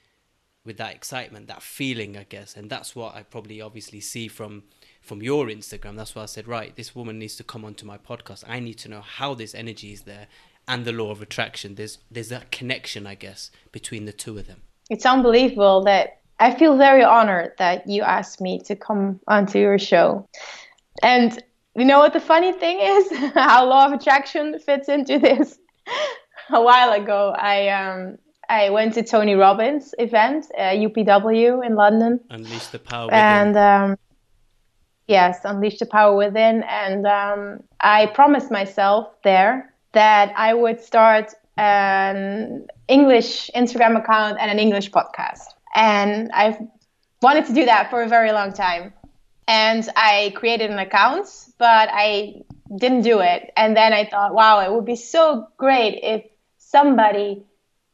[0.65, 4.65] with that excitement, that feeling, I guess, and that's what I probably obviously see from
[5.01, 5.97] from your Instagram.
[5.97, 8.45] That's why I said, right, this woman needs to come onto my podcast.
[8.47, 10.29] I need to know how this energy is there
[10.69, 11.75] and the law of attraction.
[11.75, 14.63] There's there's that connection, I guess, between the two of them.
[14.91, 19.79] It's unbelievable that I feel very honored that you asked me to come onto your
[19.79, 20.29] show.
[21.03, 21.43] And
[21.77, 23.33] you know what the funny thing is?
[23.35, 25.59] how law of attraction fits into this.
[26.51, 32.21] A while ago, I um I went to Tony Robbins event, uh, UPW in London.
[32.29, 33.09] Unleash the power.
[33.11, 33.97] And um,
[35.07, 36.63] yes, unleash the power within.
[36.65, 44.51] And um, I promised myself there that I would start an English Instagram account and
[44.51, 45.45] an English podcast.
[45.75, 46.59] And I've
[47.21, 48.93] wanted to do that for a very long time.
[49.49, 51.27] And I created an account,
[51.59, 52.43] but I
[52.77, 53.53] didn't do it.
[53.57, 56.25] And then I thought, wow, it would be so great if
[56.59, 57.45] somebody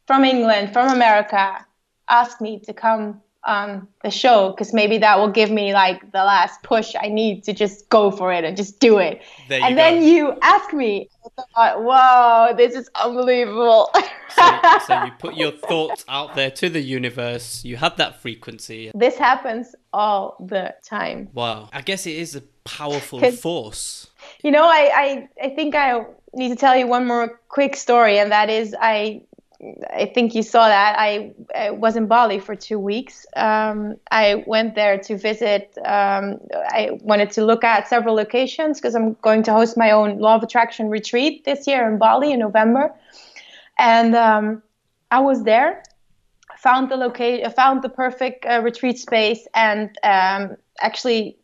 [0.07, 1.65] from England, from America,
[2.09, 6.23] asked me to come on the show because maybe that will give me like the
[6.23, 9.21] last push I need to just go for it and just do it.
[9.49, 9.81] and go.
[9.81, 13.91] then you ask me, I thought, wow, this is unbelievable.
[14.35, 17.63] so, so you put your thoughts out there to the universe.
[17.63, 18.91] You had that frequency.
[18.93, 21.29] This happens all the time.
[21.33, 21.69] Wow.
[21.71, 24.07] I guess it is a powerful force.
[24.43, 28.19] You know, I, I, I think I need to tell you one more quick story,
[28.19, 29.23] and that is I
[29.91, 30.95] I think you saw that.
[30.97, 33.25] I, I, was in Bali for two weeks.
[33.35, 35.77] Um, I went there to visit.
[35.83, 40.19] Um, I wanted to look at several locations because I'm going to host my own
[40.19, 42.93] Law of Attraction retreat this year in Bali in November.
[43.77, 44.63] And um,
[45.11, 45.83] I was there,
[46.57, 51.37] found the location, found the perfect uh, retreat space, and um, actually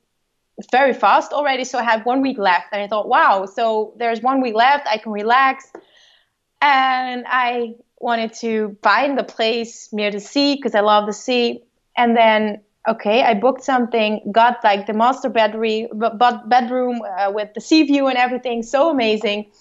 [0.71, 1.65] very fast already.
[1.65, 4.87] So I had one week left, and I thought, wow, so there's one week left.
[4.87, 5.69] I can relax
[6.65, 11.63] and I wanted to find the place near the sea because I love the sea.
[11.97, 15.87] And then, okay, I booked something, got like the master bedroom,
[16.47, 19.51] bedroom uh, with the sea view and everything, so amazing.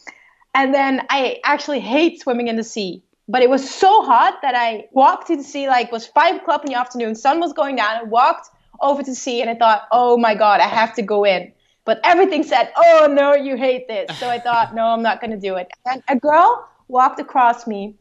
[0.55, 3.03] And then I actually hate swimming in the sea.
[3.27, 6.37] But it was so hot that I walked to the sea, like it was five
[6.37, 7.97] o'clock in the afternoon, sun was going down.
[7.97, 11.25] I walked over to sea and I thought, oh my God, I have to go
[11.25, 11.51] in.
[11.87, 14.19] But everything said, oh no, you hate this.
[14.19, 15.69] So I thought, no, I'm not going to do it.
[15.87, 17.97] And a girl walked across me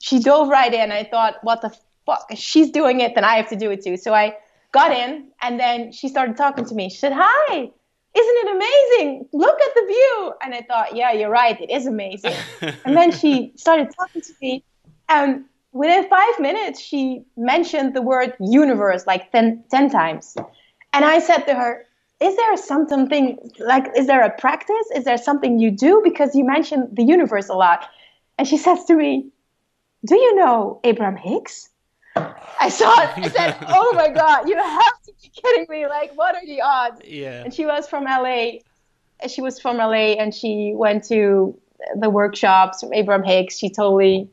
[0.00, 0.92] she dove right in.
[0.92, 1.70] I thought, what the
[2.04, 2.26] fuck?
[2.30, 3.96] If she's doing it, then I have to do it too.
[3.96, 4.36] So I
[4.72, 6.88] got in, and then she started talking to me.
[6.88, 7.70] She said, Hi, isn't
[8.14, 9.28] it amazing?
[9.32, 10.32] Look at the view.
[10.42, 11.60] And I thought, Yeah, you're right.
[11.60, 12.34] It is amazing.
[12.84, 14.64] and then she started talking to me.
[15.08, 20.36] And within five minutes, she mentioned the word universe like ten, 10 times.
[20.92, 21.86] And I said to her,
[22.20, 26.44] is there something like is there a practice is there something you do because you
[26.44, 27.90] mentioned the universe a lot
[28.38, 29.30] and she says to me
[30.06, 31.68] do you know Abraham Hicks?
[32.16, 33.10] I saw it.
[33.16, 35.86] I said, oh my God, you have to be kidding me.
[35.86, 37.02] Like, what are the odds?
[37.04, 37.42] Yeah.
[37.44, 38.60] And she was from LA.
[39.28, 41.58] She was from LA and she went to
[41.96, 43.58] the workshops from Abraham Hicks.
[43.58, 44.30] She totally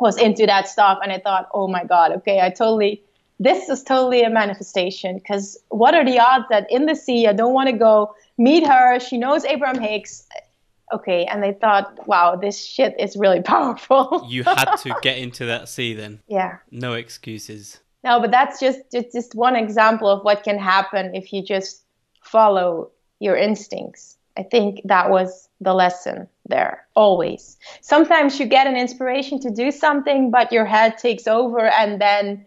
[0.00, 0.98] was into that stuff.
[1.02, 3.02] And I thought, oh my God, okay, I totally,
[3.40, 5.16] this is totally a manifestation.
[5.16, 8.66] Because what are the odds that in the sea, I don't want to go meet
[8.66, 9.00] her?
[9.00, 10.26] She knows Abraham Hicks
[10.92, 14.26] okay and they thought wow this shit is really powerful.
[14.28, 16.20] You had to get into that sea then.
[16.28, 16.58] Yeah.
[16.70, 17.80] No excuses.
[18.02, 21.82] No but that's just just, just one example of what can happen if you just
[22.22, 24.16] follow your instincts.
[24.36, 27.56] I think that was the lesson there, always.
[27.80, 32.44] Sometimes you get an inspiration to do something, but your head takes over and then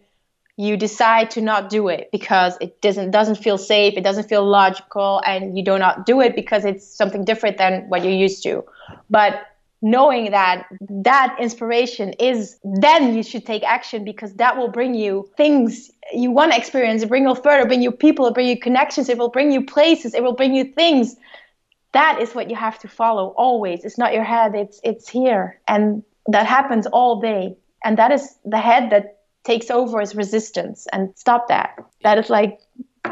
[0.58, 4.44] you decide to not do it because it doesn't doesn't feel safe, it doesn't feel
[4.44, 8.42] logical, and you do not do it because it's something different than what you're used
[8.42, 8.64] to.
[9.08, 9.46] But
[9.80, 15.30] knowing that that inspiration is then you should take action because that will bring you
[15.36, 19.08] things you want to experience it bring you further bring you people bring you connections
[19.08, 21.14] it will bring you places it will bring you things.
[21.92, 23.84] That is what you have to follow always.
[23.84, 25.60] It's not your head it's it's here.
[25.68, 27.56] And that happens all day.
[27.84, 29.17] And that is the head that
[29.48, 31.70] takes over as resistance and stop that
[32.02, 32.60] that is like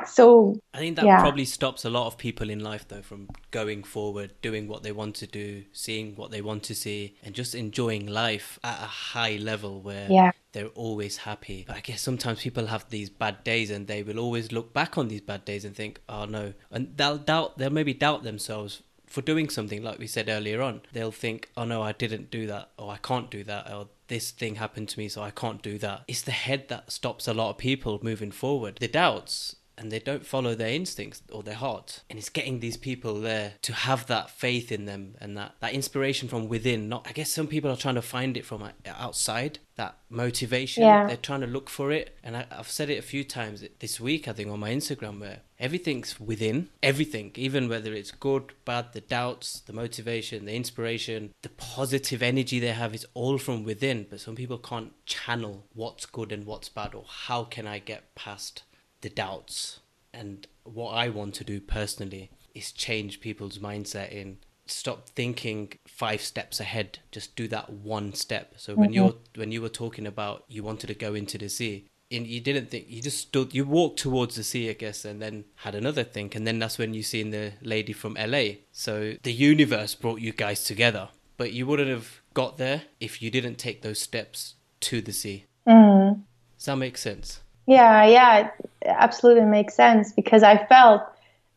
[0.05, 1.20] so I think that yeah.
[1.20, 4.92] probably stops a lot of people in life though from going forward, doing what they
[4.92, 8.87] want to do, seeing what they want to see, and just enjoying life at a
[8.87, 10.33] high level where yeah.
[10.53, 11.64] they're always happy.
[11.66, 14.99] But I guess sometimes people have these bad days and they will always look back
[14.99, 18.83] on these bad days and think, oh no, and they'll doubt, they'll maybe doubt themselves
[19.07, 20.83] for doing something like we said earlier on.
[20.92, 24.31] They'll think, oh no, I didn't do that, or I can't do that, or this
[24.31, 26.05] thing happened to me, so I can't do that.
[26.09, 28.79] It's the head that stops a lot of people moving forward.
[28.81, 32.03] The doubts and they don't follow their instincts or their heart.
[32.09, 35.73] And it's getting these people there to have that faith in them and that, that
[35.73, 36.89] inspiration from within.
[36.89, 40.83] Not, I guess some people are trying to find it from uh, outside, that motivation.
[40.83, 41.07] Yeah.
[41.07, 42.17] They're trying to look for it.
[42.23, 45.21] And I, I've said it a few times this week, I think, on my Instagram,
[45.21, 46.69] where everything's within.
[46.83, 52.59] Everything, even whether it's good, bad, the doubts, the motivation, the inspiration, the positive energy
[52.59, 54.07] they have is all from within.
[54.09, 58.15] But some people can't channel what's good and what's bad or how can I get
[58.15, 58.62] past
[59.00, 59.80] the doubts.
[60.12, 66.20] And what I want to do personally is change people's mindset in stop thinking five
[66.20, 68.94] steps ahead just do that one step so when mm-hmm.
[68.94, 72.40] you're when you were talking about you wanted to go into the sea and you
[72.40, 75.74] didn't think you just stood you walked towards the sea i guess and then had
[75.74, 79.94] another think and then that's when you seen the lady from la so the universe
[79.94, 84.00] brought you guys together but you wouldn't have got there if you didn't take those
[84.00, 86.20] steps to the sea mm.
[86.56, 88.52] does that make sense yeah, yeah, it
[88.87, 91.02] absolutely makes sense because I felt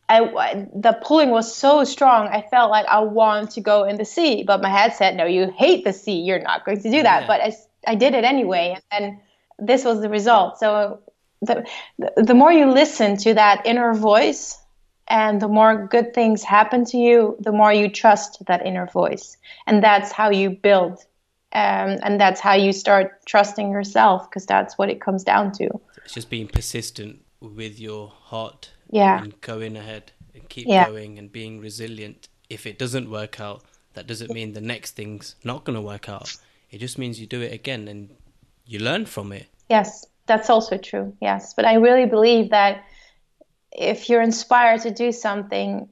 [0.08, 2.26] I, the pulling was so strong.
[2.26, 5.24] I felt like I want to go in the sea, but my head said, "No,
[5.24, 6.20] you hate the sea.
[6.20, 7.26] You're not going to do that." Yeah.
[7.28, 7.52] But I,
[7.86, 9.18] I did it anyway, and
[9.60, 10.58] this was the result.
[10.58, 10.98] So
[11.42, 11.64] the
[12.16, 14.58] the more you listen to that inner voice,
[15.06, 19.36] and the more good things happen to you, the more you trust that inner voice,
[19.68, 21.04] and that's how you build
[21.52, 25.68] um, and that's how you start trusting yourself because that's what it comes down to
[26.10, 29.22] it's just being persistent with your heart yeah.
[29.22, 30.88] and going ahead and keep yeah.
[30.88, 32.28] going and being resilient.
[32.48, 33.62] If it doesn't work out
[33.94, 36.36] that doesn't mean the next thing's not going to work out.
[36.72, 38.10] It just means you do it again and
[38.66, 39.46] you learn from it.
[39.68, 41.54] Yes that's also true yes.
[41.54, 42.84] But i really believe that
[43.70, 45.88] if you're inspired to do something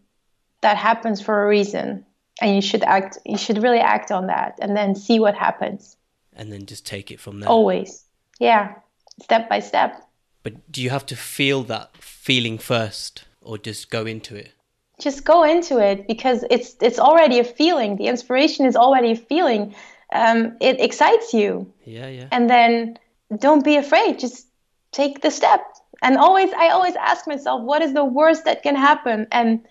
[0.62, 2.04] that happens for a reason
[2.40, 5.96] and you should act you should really act on that and then see what happens.
[6.32, 7.48] And then just take it from there.
[7.48, 8.04] Always.
[8.40, 8.74] Yeah
[9.20, 10.07] step by step
[10.42, 14.52] but do you have to feel that feeling first or just go into it?
[14.98, 17.96] Just go into it because it's it's already a feeling.
[17.96, 19.74] The inspiration is already a feeling.
[20.12, 21.72] Um, it excites you.
[21.84, 22.28] Yeah yeah.
[22.32, 22.98] And then
[23.38, 24.18] don't be afraid.
[24.18, 24.46] Just
[24.90, 25.60] take the step.
[26.02, 29.26] And always i always ask myself what is the worst that can happen?
[29.30, 29.64] And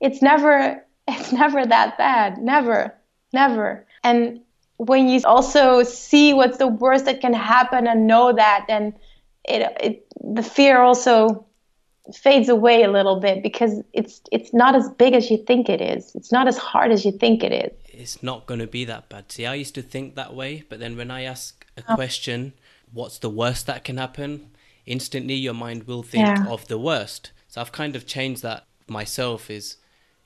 [0.00, 2.38] it's never it's never that bad.
[2.38, 2.94] Never,
[3.32, 3.86] never.
[4.02, 4.40] And
[4.76, 8.94] when you also see what's the worst that can happen and know that, then
[9.44, 11.46] it, it the fear also
[12.14, 15.80] fades away a little bit because it's it's not as big as you think it
[15.80, 16.14] is.
[16.14, 17.72] It's not as hard as you think it is.
[17.88, 19.30] It's not going to be that bad.
[19.30, 21.94] See, I used to think that way, but then when I ask a oh.
[21.94, 22.54] question,
[22.92, 24.50] what's the worst that can happen?
[24.86, 26.46] Instantly, your mind will think yeah.
[26.48, 27.30] of the worst.
[27.48, 29.50] So I've kind of changed that myself.
[29.50, 29.76] Is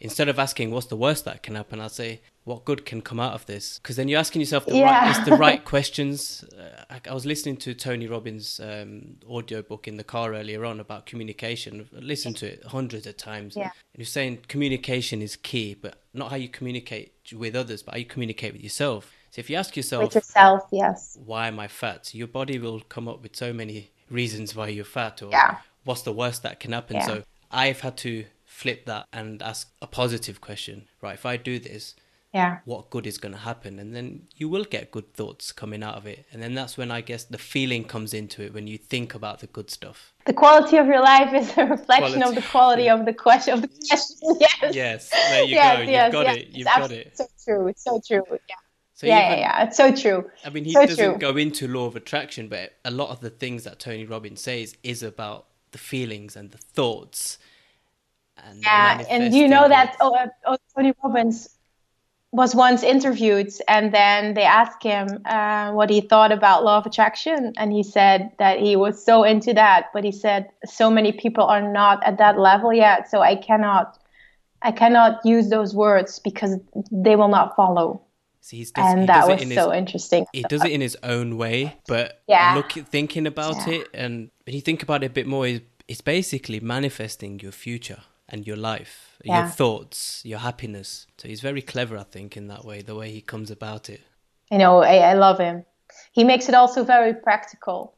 [0.00, 3.18] instead of asking what's the worst that can happen, I'll say what good can come
[3.18, 3.80] out of this.
[3.80, 5.10] Because then you're asking yourself the yeah.
[5.10, 6.44] right, the right questions.
[6.56, 10.64] Uh, I, I, was listening to Tony Robbins' um, audio book in the car earlier
[10.64, 11.88] on about communication.
[11.94, 13.56] I listened to it hundreds of times.
[13.56, 13.64] Yeah.
[13.64, 17.98] And you're saying communication is key, but not how you communicate with others, but how
[17.98, 19.10] you communicate with yourself.
[19.32, 22.14] So if you ask yourself, with yourself, yes, why am I fat?
[22.14, 25.56] Your body will come up with so many reasons why you're fat, or yeah.
[25.82, 26.94] what's the worst that can happen.
[26.94, 27.06] Yeah.
[27.06, 30.86] So I've had to flip that and ask a positive question.
[31.02, 31.96] Right, if I do this,
[32.36, 33.78] yeah, what good is going to happen?
[33.78, 36.26] And then you will get good thoughts coming out of it.
[36.30, 39.40] And then that's when I guess the feeling comes into it when you think about
[39.40, 40.12] the good stuff.
[40.26, 42.22] The quality of your life is a reflection quality.
[42.22, 42.94] of the quality yeah.
[42.94, 44.16] of the question of the question.
[44.40, 44.74] Yes.
[44.74, 45.10] Yes.
[45.10, 45.80] There you yes, go.
[45.80, 46.36] You've yes, got yes.
[46.36, 46.48] it.
[46.52, 47.16] You've got it.
[47.16, 47.66] So true.
[47.68, 48.22] It's so true.
[48.30, 48.54] Yeah.
[48.92, 50.30] So yeah, even, yeah, yeah, it's so true.
[50.44, 51.18] I mean, he so doesn't true.
[51.18, 54.76] go into law of attraction, but a lot of the things that Tony Robbins says
[54.82, 57.38] is about the feelings and the thoughts
[58.44, 60.16] and yeah and you know that oh,
[60.46, 61.55] oh, tony robbins
[62.36, 66.84] was once interviewed and then they asked him uh, what he thought about law of
[66.84, 71.12] attraction and he said that he was so into that but he said so many
[71.12, 73.98] people are not at that level yet so i cannot
[74.60, 76.56] i cannot use those words because
[76.92, 78.02] they will not follow
[78.42, 80.24] See, does, and that was so his, interesting.
[80.32, 82.54] He does it in his own way, but yeah.
[82.54, 83.80] look, thinking about yeah.
[83.80, 85.48] it, and when you think about it a bit more,
[85.88, 89.40] it's basically manifesting your future and your life, yeah.
[89.40, 91.06] your thoughts, your happiness.
[91.18, 94.00] So he's very clever, I think, in that way, the way he comes about it.
[94.50, 95.64] You know, I, I love him.
[96.12, 97.94] He makes it also very practical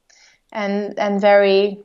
[0.53, 1.79] and and very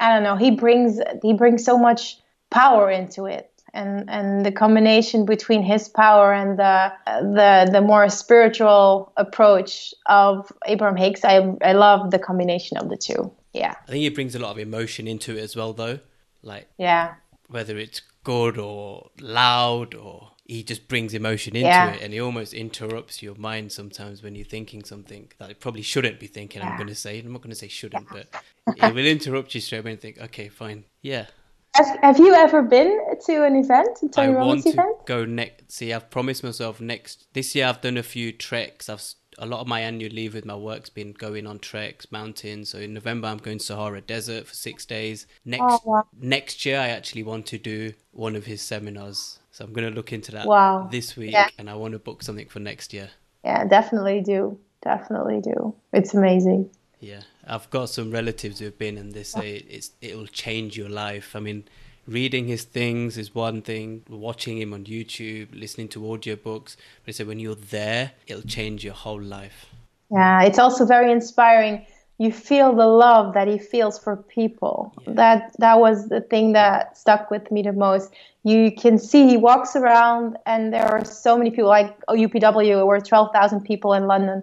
[0.00, 2.18] I don't know, he brings he brings so much
[2.50, 3.48] power into it.
[3.74, 10.52] And and the combination between his power and the the the more spiritual approach of
[10.66, 13.32] Abraham Hicks, I I love the combination of the two.
[13.52, 13.74] Yeah.
[13.86, 16.00] I think he brings a lot of emotion into it as well though.
[16.42, 17.14] Like Yeah
[17.52, 21.92] whether it's good or loud or he just brings emotion into yeah.
[21.92, 25.82] it and he almost interrupts your mind sometimes when you're thinking something that you probably
[25.82, 26.70] shouldn't be thinking yeah.
[26.70, 28.22] i'm going to say i'm not going to say shouldn't yeah.
[28.66, 31.26] but he will interrupt you straight away and think okay fine yeah
[31.74, 35.06] have, have you ever been to an event a Tony I Robbins want to event?
[35.06, 39.02] go next see i've promised myself next this year i've done a few treks i've
[39.38, 42.70] a lot of my annual leave with my work's been going on treks, mountains.
[42.70, 45.26] So in November, I'm going Sahara Desert for six days.
[45.44, 46.06] Next oh, wow.
[46.20, 49.38] next year, I actually want to do one of his seminars.
[49.50, 50.88] So I'm going to look into that wow.
[50.90, 51.48] this week, yeah.
[51.58, 53.10] and I want to book something for next year.
[53.44, 54.58] Yeah, definitely do.
[54.82, 55.74] Definitely do.
[55.92, 56.70] It's amazing.
[57.00, 61.34] Yeah, I've got some relatives who've been, and they say it's it'll change your life.
[61.34, 61.64] I mean,
[62.06, 66.76] reading his things is one thing, watching him on YouTube, listening to audiobooks.
[66.76, 69.66] But he said when you're there, it'll change your whole life.
[70.10, 71.86] Yeah, it's also very inspiring.
[72.18, 74.94] You feel the love that he feels for people.
[75.06, 75.14] Yeah.
[75.14, 78.12] That that was the thing that stuck with me the most.
[78.44, 81.68] You can see he walks around, and there are so many people.
[81.68, 84.42] Like UPW, there were twelve thousand people in London,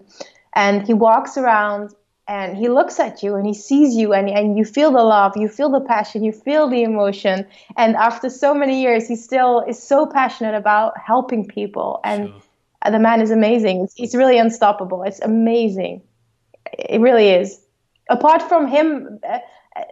[0.53, 1.93] and he walks around
[2.29, 5.35] and he looks at you and he sees you and, and you feel the love
[5.35, 7.45] you feel the passion you feel the emotion.
[7.75, 11.99] And after so many years he still is so passionate about helping people.
[12.03, 12.91] And sure.
[12.91, 13.89] the man is amazing.
[13.95, 15.01] He's really unstoppable.
[15.01, 16.03] It's amazing.
[16.71, 17.59] It really is.
[18.09, 19.39] Apart from him uh,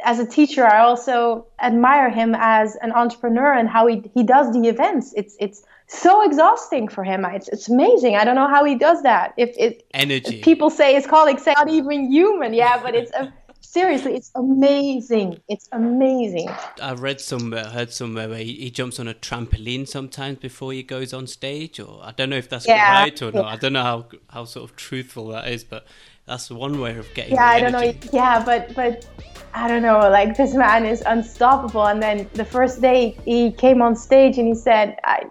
[0.04, 4.52] as a teacher i also admire him as an entrepreneur and how he, he does
[4.54, 5.14] the events.
[5.16, 7.26] It's it's so exhausting for him.
[7.26, 8.16] It's, it's amazing.
[8.16, 9.34] I don't know how he does that.
[9.38, 12.54] If it energy, people say his colleagues say not even human.
[12.54, 15.40] Yeah, but it's a, seriously, it's amazing.
[15.48, 16.50] It's amazing.
[16.82, 20.84] I've read somewhere, heard somewhere where he, he, jumps on a trampoline sometimes before he
[20.84, 23.46] goes on stage, or I don't know if that's yeah, right or not.
[23.46, 25.88] I don't know how how sort of truthful that is, but
[26.26, 27.36] that's one way of getting.
[27.36, 27.94] Yeah, I don't know.
[28.12, 29.08] Yeah, but but.
[29.54, 31.88] I don't know, like this man is unstoppable.
[31.88, 35.24] And then the first day he came on stage and he said, I,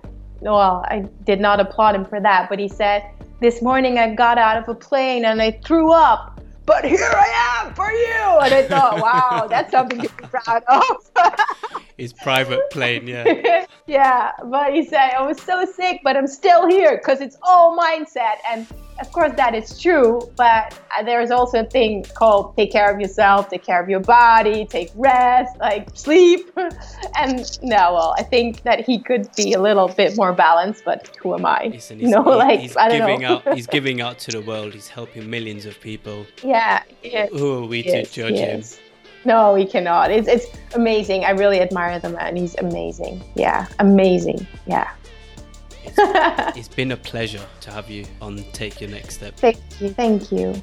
[0.46, 3.04] well, I did not applaud him for that, but he said,
[3.40, 7.64] This morning I got out of a plane and I threw up, but here I
[7.64, 8.38] am for you.
[8.42, 11.10] And I thought, wow, that's something to be proud of.
[11.98, 13.66] His private plane, yeah.
[13.86, 17.76] yeah, but he said, I was so sick, but I'm still here because it's all
[17.76, 18.36] mindset.
[18.48, 18.66] And
[19.00, 22.90] of course that is true but uh, there is also a thing called take care
[22.92, 26.50] of yourself take care of your body take rest like sleep.
[27.18, 31.16] And no well i think that he could be a little bit more balanced but
[31.22, 31.70] who am i?
[31.72, 33.42] Listen, he's, no like he's I don't giving know.
[33.46, 36.26] out he's giving out to the world he's helping millions of people.
[36.42, 36.82] Yeah
[37.32, 38.62] who are we to judge him?
[39.24, 40.10] no we cannot.
[40.10, 41.24] It's, it's amazing.
[41.24, 42.36] I really admire the man.
[42.36, 43.22] He's amazing.
[43.34, 44.46] Yeah amazing.
[44.66, 44.90] Yeah
[45.86, 49.36] it's, it's been a pleasure to have you on Take Your Next Step.
[49.36, 50.54] Thank you, thank you.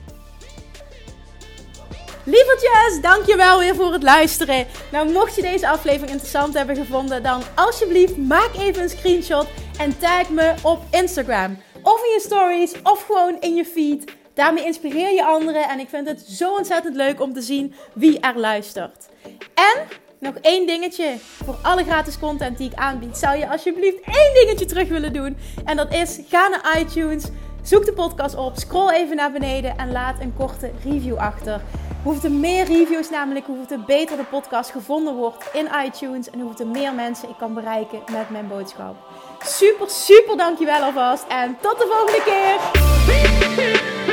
[2.25, 4.67] Lievertjes, dankjewel weer voor het luisteren.
[4.91, 9.47] Nou, mocht je deze aflevering interessant hebben gevonden, dan alsjeblieft maak even een screenshot
[9.77, 11.57] en tag me op Instagram.
[11.81, 14.11] Of in je stories, of gewoon in je feed.
[14.33, 18.19] Daarmee inspireer je anderen en ik vind het zo ontzettend leuk om te zien wie
[18.19, 19.09] er luistert.
[19.53, 19.87] En
[20.23, 21.15] nog één dingetje.
[21.19, 25.37] Voor alle gratis content die ik aanbied, zou je alsjeblieft één dingetje terug willen doen.
[25.65, 27.25] En dat is: ga naar iTunes,
[27.63, 31.61] zoek de podcast op, scroll even naar beneden en laat een korte review achter.
[32.03, 36.93] Hoeveel meer reviews namelijk, hoeveel beter de podcast gevonden wordt in iTunes en hoeveel meer
[36.93, 38.95] mensen ik kan bereiken met mijn boodschap.
[39.43, 44.12] Super, super dankjewel alvast en tot de volgende keer!